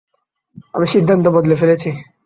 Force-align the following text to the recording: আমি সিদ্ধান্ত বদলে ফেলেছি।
আমি 0.73 0.85
সিদ্ধান্ত 0.87 1.25
বদলে 1.35 1.55
ফেলেছি। 1.55 1.89